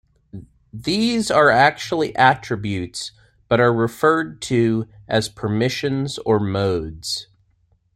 These 0.73 1.29
are 1.29 1.51
actually 1.51 2.15
attributes 2.15 3.11
but 3.47 3.59
are 3.59 3.71
referred 3.71 4.41
to 4.41 4.87
as 5.07 5.29
permissions 5.29 6.17
or 6.25 6.39
modes. 6.39 7.27